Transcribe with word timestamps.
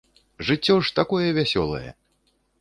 Жыццё 0.47 0.75
ж 0.87 0.93
такое 1.01 1.27
вясёлае! 1.39 1.91